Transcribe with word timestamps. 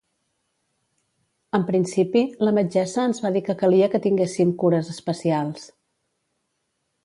En 1.57 1.65
principi, 1.67 2.23
la 2.47 2.55
metgessa 2.59 3.05
ens 3.11 3.21
va 3.27 3.33
dir 3.37 3.45
que 3.51 3.57
calia 3.61 3.93
que 3.95 4.03
tinguéssim 4.09 4.57
cures 4.65 4.93
especials. 4.97 5.71